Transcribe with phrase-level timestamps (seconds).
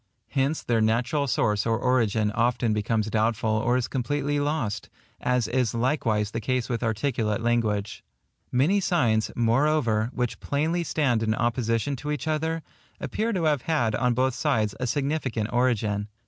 [0.29, 4.89] Hence their natural source or origin often becomes doubtful or is completely lost;
[5.19, 8.03] as is likewise the case with articulate language.
[8.51, 12.63] Many signs, moreover, which plainly stand in opposition to each other,
[12.99, 16.07] appear to have had on both sides a significant origin.